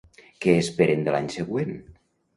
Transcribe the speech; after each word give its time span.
Què 0.45 0.55
esperen 0.61 1.05
de 1.09 1.13
l'any 1.17 1.31
següent? 1.37 1.77